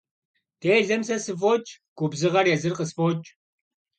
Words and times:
Делэм 0.61 1.01
сэ 1.07 1.15
сыфӀокӀ, 1.23 1.69
губзыгъэр 1.97 2.45
езыр 2.55 2.73
къысфӀокӀ. 2.77 3.27